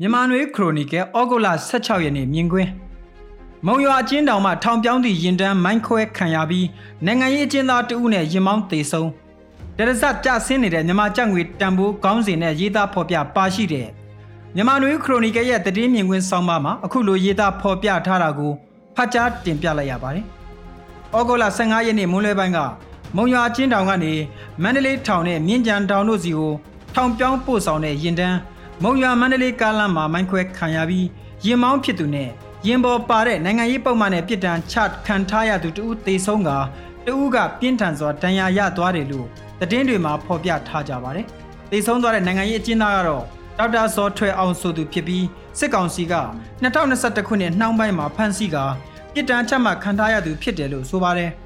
[0.00, 2.70] မြန်မာနွေခရိုနီကယ်ဩဂုတ်လ16ရက်နေ့မြင်ကွင်း
[3.66, 6.66] မုံရွာအချင်းတောင်မှထောင်ပြောင်းသည့်ရင်တန်းမိုင်းခွဲခံရပြီး
[7.06, 9.10] နိုင်ငံရေးအကျဉ်းသားတဦးနဲ့ရင်မောင်းတေဆုံး
[9.76, 13.88] ဒရဇတ်ကြဆင်းနေတဲ့မြန်မာကြက်ငွေတန်ဖိုးကောင်းစဉ်နဲ့ရေးသားဖော်ပြပါရှိတဲ့
[14.54, 18.52] မြန်မာနွေခရိုနီကယ်ရဲ့တည်င်းမြင်ကွင်းဆောင်းပါးမှာအခုလိုရေးသားဖော်ပြထားတာကို
[18.96, 20.24] ဖတ်ကြားတင်ပြလိုက်ရပါတယ်
[21.16, 22.58] ဩဂုတ်လ15ရက်နေ့မွန်းလွဲပိုင်းက
[23.16, 24.12] မုံရွာအချင်းတောင်ကနေ
[24.62, 26.52] မန္တလေးထောင်နဲ့မြင်းကြံတောင်တို့စီကို
[26.94, 28.38] ထောင်ပြောင်းပို့ဆောင်တဲ့ရင်တန်း
[28.82, 31.06] မုံရွာမန္တလေးကားလမ်းမှာမိုင်းခွဲခံရပြီး
[31.46, 32.30] ရင်မောင်းဖြစ်သူနဲ့
[32.66, 36.50] ရင်ပေါ်ပါတဲ့နိုင်ငံရေးပုံမှန်နဲ့ပြစ်ဒဏ်ချခံထားရသူတဦးသေဆုံးက
[37.06, 39.26] တဦးကပြင်းထန်စွာဒဏ်ရာရသွားတယ်လို့
[39.60, 41.26] သတင်းတွေမှာဖော်ပြထားကြပါတယ်။
[41.70, 43.24] သေဆုံးသွားတဲ့နိုင်ငံရေးအကျဉ်းသားကတော့
[43.58, 45.24] ဒေါက်တာဇော်ထွဲအောင်ဆိုသူဖြစ်ပြီး
[45.58, 46.14] စစ်ကောင်စီက
[46.62, 48.56] 2021ခုနှစ်နှောင်းပိုင်းမှာဖမ်းဆီးက
[49.14, 51.30] ပြစ်ဒဏ်ချမှတ်ခံထားရသူဖြစ်တယ်လို့ဆိုပါတယ်။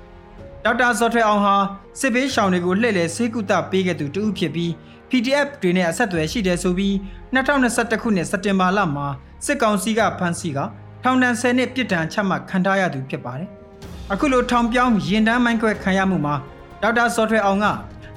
[0.68, 1.54] ဒေါက်တာဇော်ထွဲအောင်ဟာ
[2.00, 4.70] စစ်ဘေးရှောင်တွေကိုလှည့်လည်ဆေးကုသပေးခဲ့သူတဦးဖြစ်ပြီး
[5.10, 6.94] PDF တွေနဲ့အဆက်အသွယ်ရှိတယ်ဆိုပြီး
[7.34, 9.06] 2021ခုနှစ်စက်တင်ဘာလမှာ
[9.46, 10.58] စစ်ကောင်စီကဖမ်းဆီးက
[11.02, 13.48] ထောင်ဒဏ်10နှစ်ပြစ်ဒဏ်ချမှတ်ခံထားရသူဖြစ်ပါတယ်။
[14.12, 16.34] အခုလိုထောင်ပြောင်းရင်တန်းမိုင်းခွဲခံရမှုမှာ
[16.82, 17.66] ဒေါက်တာစောထွဲအောင်က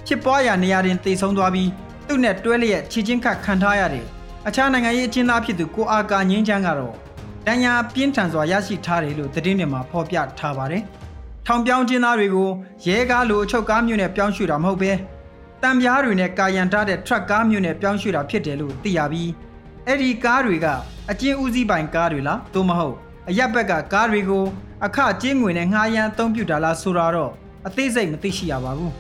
[0.08, 1.70] ဖြစ်ပွားရာနေရာတွင်တေဆုံးသွားပြီး
[2.08, 4.06] သူ့နဲ့တွဲလျက်ခြေချင်းခတ်ခံထားရတဲ့
[4.48, 6.96] အခြားနိုင်ငံရေးအကျဉ်းသားဖြစ်သူကိုအာကာငင်းချမ်းကတော့
[7.48, 10.86] တန်ညာပြင်းထန်စွာရရှိထားတယ်လို့သတင်းတွေမှာဖော်ပြထားပါတယ်။
[11.46, 12.50] ထောင်ပြောင်းကျင်းသားတွေကို
[12.86, 14.92] ရဲကားလိုအချုပ်ကားမျိုးနဲ့ပြောင်းရွှေ့တာမဟုတ်ဘဲ
[15.64, 19.32] တံပြားတွေနဲ့ကာယံထားတဲ့ truck ကားမျိုးနဲ့ပြောင်းရွှေ့တာဖြစ်တယ်လို့သိရပြီး
[19.88, 20.68] အဲ့ဒီကားတွေက
[21.12, 22.96] အကျဉ်းဦးစီးပိုင်ကားတွေလားသို့မဟုတ်
[23.30, 24.46] အရက်ဘက်ကကားတွေကို
[24.86, 27.32] အခကျင်းငွေနဲ့ငှားရမ်းအသုံးပြုတာလားဆိုတာတော့
[27.68, 28.94] အသေးစိတ်မသိရှိရပါဘူး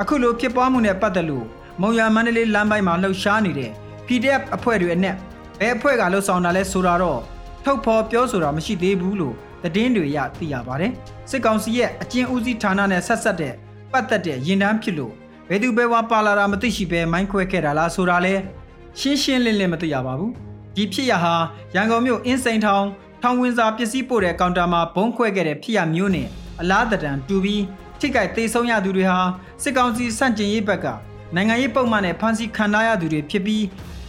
[0.00, 1.46] အခုလိုဖြစ်ပွားမှုနဲ့ပတ်သက်လို့
[1.80, 3.70] မုံရမန္တလေးလမ်းပိုင်းမှာလှုပ်ရှားနေတဲ့
[4.06, 5.16] PDF အဖွဲ့တွေအနက်
[5.60, 7.20] ဘယ်အဖွဲ့ကလှုပ်ဆောင်တာလဲဆိုတာတော့
[7.64, 10.92] ထုတ်ဖော်ပြောဆိုတာမရှိသေးဘူးလို့ သတင်းတွေရသိရပါတယ်
[11.30, 13.54] စစ်ကောင်စီရဲ့အကျဉ်းဦးစီးဌာနနဲ့ဆက်ဆက်တဲ့
[13.92, 15.14] ပတ်သက်တဲ့ရင်တန်းဖြစ်လို့
[15.48, 18.34] ဘယ်သူဘယ်ဝါပါလာတာမသိရှိပဲမိုင်းခွဲခဲ့တာလားဆိုတာလဲ
[18.98, 20.32] ရှင်းရှင်းလင်းလင်းမသိရပါဘူး
[20.76, 21.34] ဒီဖြစ်ရဟာ
[21.74, 22.86] ရန်ကုန်မြို့အင်းစိန်ထောင်
[23.22, 26.28] ထောင်ဝင်စာပစ္စည်းပို့တဲ့ကောင်တာမှာဘုံခွဲခဲ့တဲ့ဖြစ်ရမျိုးနဲ့
[26.60, 27.62] အလားတံတူပြီး
[28.00, 29.18] ထိခိုက်သေးဆုံးရသူတွေဟာ
[29.62, 30.86] စစ်ကောင်စီစန့်ကျင်ရေးဘက်က
[31.34, 33.64] နိုင်ငံရေးပုံမှန်နဲ့ဖမ်းဆီးခံထားရသူတွေဖြစ်ပြီး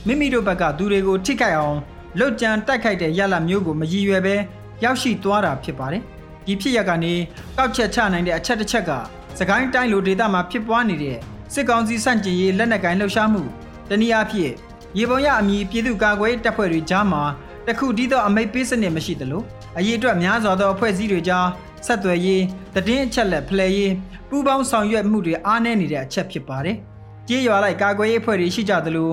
[0.07, 1.77] မိမိတို့ဘက်ကသူတွေကိုထိခိုက်အောင်
[2.19, 4.35] လှုပ်ကြံတိုက်ခိုက်တဲ့ရလမျိုးကိုမရည်ရွယ်ပဲ
[4.83, 6.01] ရောက်ရှိသွားတာဖြစ်ပါတယ်
[6.45, 7.13] ဒီဖြစ်ရကနေ
[7.57, 8.91] ကောက်ချက်ချနိုင်တဲ့အချက်တစ်ချက်က
[9.39, 11.17] စကိုင်းတိုင်းလိုဒေသမှာဖြစ်ပွားနေတဲ့
[11.53, 13.43] စစ်ကောင်စီစန့်ကျင်ရေးလက်နက်ကိုင်လှုပ်ရှားမှု
[13.89, 14.53] တနည်းအားဖြင့်
[14.97, 17.23] ရေပုံရအမည်ပြည်သူ့ကာကွယ်တပ်ဖွဲ့တွေကြားမှာ
[17.67, 19.43] တခုတည်းသောအမိတ်ပေးစနစ်မရှိသလို
[19.77, 21.47] အရေးအတွက်များစွာသောအဖွဲ့အစည်းတွေကြား
[21.85, 22.43] ဆက်သွယ်ရေး
[22.87, 23.93] တည်င်းအချက်လက်ဖလှယ်ရေး
[24.29, 26.77] ပူးပေါင်းဆောင်ရွက်မှုတွေအားနည်းနေတဲ့အချက်ဖြစ်ပါတယ်။
[27.27, 29.11] ကြေးရွာလိုက်ကာကွယ်ရေးအဖွဲ့တွေရှိကြသလို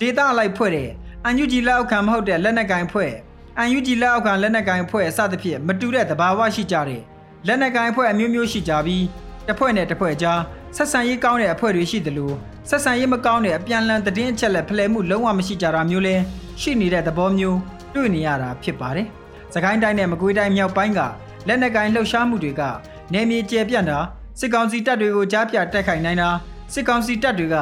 [0.00, 0.90] ဒေတာလိုက်ဖွဲ့တဲ့
[1.24, 3.12] အန်ယူဂျီလက်အောက်ခံမဟုတ်တဲ့လက်နက်ကင်ဖွဲ့
[3.60, 7.02] အန်ယူဂျီလက်အောက်ခံလက်နက်ကင်ဖွဲ့အစသဖြင့်မတူတဲ့သဘာဝရှိကြတဲ့
[7.46, 9.04] လက်နက်ကင်ဖွဲ့အမျိုးမျိုးရှိကြပြီး
[9.46, 10.40] တစ်ဖွဲ့နဲ့တစ်ဖွဲ့ကြား
[10.76, 12.32] ဆက်ဆံရေးကောင်းတဲ့အဖွဲ့တွေရှိသလို
[12.68, 16.16] ဆက်ဆံရေးမကောင်းတဲ့အပြန်လန်တည်င်းအချက်လက်ဖလှယ်မှုလုံးဝမရှိကြတာမျိုးလဲ
[16.60, 17.58] ရှိနေတဲ့သဘောမျိုး
[17.94, 19.06] တွေ့နေရတာဖြစ်ပါတယ်။
[19.54, 21.00] စကိုင်းတိုင်းနဲ့မကွေးတိုင်းမြောက်ပိုင်းက
[21.48, 22.62] လက်နက်ကိုင်လှုပ်ရှားမှုတွေက
[23.12, 23.98] နေမြေကျဲပြန့်တာ
[24.40, 26.28] စစ်ကောင်စီတပ်တွေကိုကြားပြတိုက်ခိုက်နိုင်တာ
[26.72, 27.56] စစ်ကောင်စီတပ်တွေက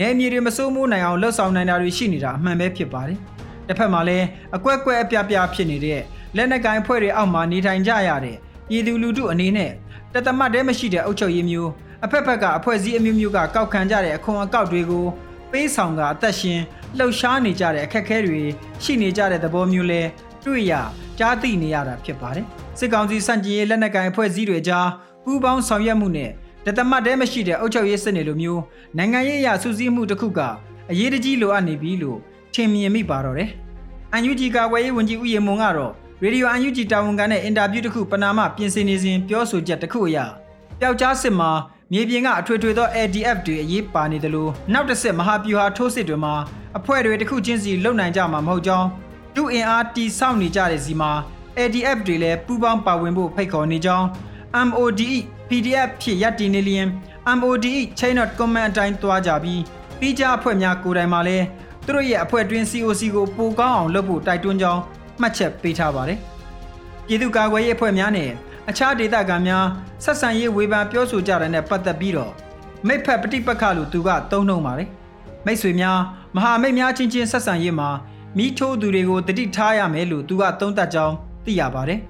[0.00, 3.20] နေမြေတွေမစိုးမိုးနိုင်အောင်လှုပ်ဆောင်နိုင်တာတွေရှိနေတာအမှန်ပဲဖြစ်ပါတယ်။
[3.70, 4.26] တစ်ဖက်မှာလည်း
[4.56, 6.00] အကွက်ကွက်အပြပြဖြစ်နေတဲ့
[6.36, 8.36] လက်နက်ကိုင်ဖွဲ့တွေအောက်မှာနေထိုင်ကြရတဲ့
[8.68, 9.70] ပြည်သူလူထုအနေနဲ့
[10.14, 11.70] တသမတ်တည်းမရှိတဲ့အုပ်ချုပ်ရေးမျိုး
[12.04, 15.06] အဖက်ဖက်ကအဖွဲ့အစည်းအမျိုးမျိုးကကောက်ခံကြတဲ့အခွန်အကောက်တွေကို
[15.52, 16.60] ပေးဆောင်ကအသက်ရှင်
[16.98, 18.40] လှုပ်ရှားနေကြတဲ့အခက်အခဲတွေ
[18.82, 20.02] ရှိနေကြတဲ့သဘောမျိုးလဲ
[20.44, 20.72] တွေ့ရ
[21.18, 22.46] ကြားသိနေရတာဖြစ်ပါတယ်
[22.78, 24.88] စစ်ကောင်စီစန့်ကျင်ရေးလက်နက်ကိုင်အဖွဲ့အစည်းတွေကြား
[25.24, 26.30] ပူးပေါင်းဆောင်ရွက်မှုနဲ့
[26.66, 28.62] တသမတ်တည်းမရှိတဲ့အုပ်ချုပ်ရေးစနစ်လိုမျိုး
[28.96, 30.40] နိုင်ငံရေးအရာစူးစီးမှုတစ်ခုက
[30.90, 32.18] အရေးတကြီးလိုအပ်နေပြီလို့
[32.54, 33.50] ထင်မြင်မိပါတော့တယ်
[34.12, 40.18] အန်ယူဂျီကဝယ်ရေးဝန်ကြီးဦးရေမွန်ကတော့ရေဒီယိုအန်ယူဂျီတာဝန်ခံတဲ့အင်တာဗျူးတစ်ခုပနာမပြင်ဆင်နေစဉ်ပြောဆိုချက်တစ်ခုအရ
[40.80, 41.50] ပျောက်ကြားစစ်မှာ
[41.92, 46.34] မြေပြင်ကအထွေထွေသော ADF တွေအရေးပါနေတယ်လို့နောက်တစ်စစ်မဟာဗျူဟာထိုးစစ်တွေမှာ
[46.78, 48.88] အဖွဲ့တွေတစ်ခုချင်းစီလုံနိုင်ကြမှာမဟုတ်ကြောင်း
[49.36, 51.10] ဒုအင်အားတီဆောက်နေကြတဲ့စီမှာ
[51.58, 54.06] ADF တွေလည်းပူးပေါင်းပါဝင်ဖို့ဖိတ်ခေါ်နေကြောင်း
[54.68, 55.10] MODE
[55.48, 56.86] PDF ဖြစ်ရပ်တည်နေလျင်
[57.38, 59.62] MODE chain of command အတိုင်းသွားကြပြီး
[59.98, 61.44] ပြီးကြအဖွဲ့များကိုယ်တိုင်မှာလည်း
[61.90, 64.80] သူတို့ရဲ့အဖွဲ့တွင်း COC ကိုပိုကောင်းအောင်လုပ်ဖို့တိုက်တွန်းကြောင်း
[65.20, 66.18] မှတ်ချက်ပေးထားပါတယ်။
[67.06, 68.30] ပြည်သူ့ကာကွယ်ရေးအဖွဲ့များနဲ့
[68.70, 69.64] အခြားဒေသခံများ
[70.04, 72.32] ဆက်ဆံရေးဝေဖန်ပြောဆိုကြတဲ့နဲ့ပတ်သက်ပြီးတော့
[72.86, 74.88] မိဖက်ပฏิပက္ခလို့သူကသုံးနှုံပါတယ်
[75.46, 75.98] မိတ်ဆွေများ
[76.36, 77.90] မဟာမိတ်များချင်းချင်းဆက်ဆံရေးမှာ
[78.38, 81.14] မိထိုးသူတွေကိုတတိထားရမယ်လို့သူကသုံးသပ်ကြောင်း
[81.44, 82.00] သိရပါတယ်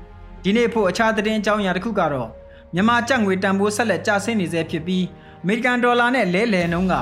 [0.42, 2.28] ဒီနေ့ဖို့အခြားသတင်းအကြောင်းအရာတစ်ခုကတော့
[2.74, 5.04] မြန်မာကျပ်ငွေတန်ဖိုးဆက်လက်ကျဆင်းနေဆဲဖြစ်ပြီး
[5.42, 6.94] အမေရိကန်ဒေါ်လာနဲ့လဲလှယ်နှုန်းက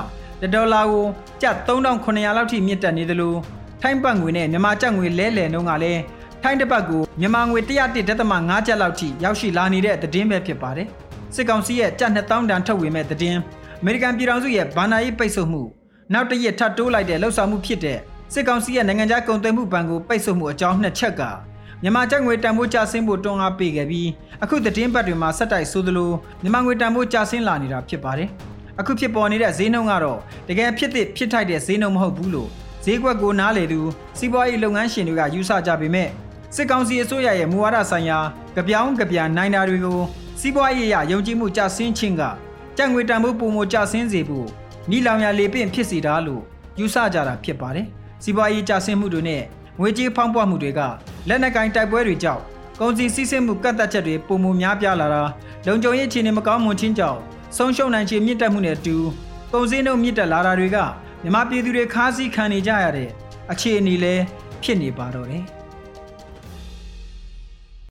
[0.53, 1.05] ဒေါ်လာကို
[1.41, 3.35] ကျပ်3900လောက်ထိမြင့်တက်နေသလို
[3.81, 6.01] ထိုင်းဘတ်ငွေနဲ့မြန်မာကျပ်ငွေလဲလှယ်နှုန်းကလည်း
[6.43, 10.87] ထိုင်းတစ်ပတ်ကိုမြန်မာငွေ101.5ကျပ်လောက်ထိရောက်ရှိလာနေတဲ့သတင်းပဲဖြစ်ပါတယ်။
[11.35, 13.39] စစ်ကောင်စီရဲ့ကြက်2000တန်ထုတ်ဝေမဲ့သတင်း
[13.81, 15.61] အမေရိကန်ပြည်ထောင်စုရဲ့ဘာနာရေးပိတ်ဆို့မှု
[16.13, 17.97] နောက်တရက်ထပ်တိုးလိုက်တဲ့လှုပ်ဆောင်မှုဖြစ်တဲ့
[18.33, 21.21] စစ်ကောင်စီရဲ့နိုင်ငံခြားကုန်သွယ်မှုဘဏ်ကိုပိတ်ဆို့မှုအကြောင်းနှစ်ချက်က
[21.81, 24.09] မြန်မာကျပ်ငွေတန်ဖိုးကျဆင်းဖို့တွန်းအားပေးခဲ့ပြီး
[24.43, 28.29] အခုသတင်းပတ်တွေမှာဆက်တိုက်ဆိုသလိုမြန်မာငွေတန်ဖိုးကျဆင်းလာနေတာဖြစ်ပါတယ်။
[28.79, 32.49] အခုဖြစ်ပေါ်နေတဲ့ဈေးနှုန်းကတော့တကယ်ဖြစ်သစ်ဖြစ်ထိုက်တဲ့ဈေးနှုန်းမဟုတ်ဘူးလို့
[32.85, 33.81] ဈေးကွက်ကိုနားလေသူ
[34.17, 36.09] စီးပွားရေးလုပ်ငန်းရှင်တွေကယူဆကြပေမဲ့
[36.55, 38.19] စစ်ကောင်စီအစိုးရရဲ့မူဝါဒဆိုင်ရာ
[38.55, 39.99] ကြပြောင်းကြပြန်နိုင်တာတွေကို
[40.39, 42.21] စီးပွားရေးအရယုံကြည်မှုကျဆင်းခြင်းက
[42.77, 44.47] ကျပ်ငွေတန်ဖိုးပုံမကျဆင်းစေဖို့
[44.89, 46.41] မိလောင်ရလေပင့်ဖြစ်စေတာလို့
[46.79, 47.87] ယူဆကြတာဖြစ်ပါတယ်။
[48.23, 49.43] စီးပွားရေးကျဆင်းမှုတွေနဲ့
[49.79, 50.81] ငွေကြေးဖောင်းပွားမှုတွေက
[51.27, 52.41] လက်နက်ကင်တိုက်ပွဲတွေကြောင့်
[52.79, 55.21] ကုန်စည်စီးဆင်းမှုကန့်သတ်ချက်တွေပုံမများပြားလာတာ
[55.67, 57.19] လုံခြုံရေးအခြေအနေမကောင်းမွန်ခြင်းကြောင့်
[57.57, 58.97] ဆုံးရှုံးနိုင်ခြေမြင့်တက်မှုနဲ့အတူ
[59.53, 60.77] ကုန်စည်နှုန်းမြင့်တက်လာတာတွေက
[61.21, 63.09] မြန်မာပြည်သူတွေခါးစည်းခံနေကြရတဲ့
[63.51, 64.23] အခြေအနေလည်း
[64.63, 65.43] ဖြစ်နေပါတော့တယ်။